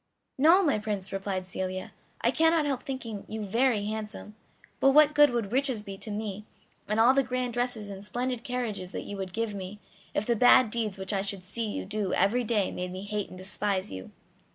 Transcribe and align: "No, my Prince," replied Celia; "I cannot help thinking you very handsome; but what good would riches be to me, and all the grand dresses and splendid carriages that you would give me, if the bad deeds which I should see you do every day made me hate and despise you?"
"No, 0.39 0.63
my 0.63 0.79
Prince," 0.79 1.13
replied 1.13 1.45
Celia; 1.45 1.91
"I 2.21 2.31
cannot 2.31 2.65
help 2.65 2.81
thinking 2.81 3.23
you 3.27 3.43
very 3.43 3.85
handsome; 3.85 4.33
but 4.79 4.93
what 4.93 5.13
good 5.13 5.29
would 5.29 5.51
riches 5.51 5.83
be 5.83 5.95
to 5.99 6.09
me, 6.09 6.43
and 6.87 6.99
all 6.99 7.13
the 7.13 7.21
grand 7.21 7.53
dresses 7.53 7.91
and 7.91 8.03
splendid 8.03 8.43
carriages 8.43 8.89
that 8.93 9.03
you 9.03 9.15
would 9.17 9.31
give 9.31 9.53
me, 9.53 9.77
if 10.15 10.25
the 10.25 10.35
bad 10.35 10.71
deeds 10.71 10.97
which 10.97 11.13
I 11.13 11.21
should 11.21 11.43
see 11.43 11.67
you 11.69 11.85
do 11.85 12.15
every 12.15 12.43
day 12.43 12.71
made 12.71 12.91
me 12.91 13.03
hate 13.03 13.29
and 13.29 13.37
despise 13.37 13.91
you?" 13.91 14.09